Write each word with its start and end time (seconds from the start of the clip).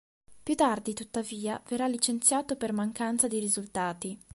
Più 0.41 0.55
tardi, 0.55 0.95
tuttavia, 0.95 1.61
verrà 1.69 1.85
"licenziato 1.85 2.55
per 2.55 2.73
mancanza 2.73 3.27
di 3.27 3.37
risultati". 3.37 4.19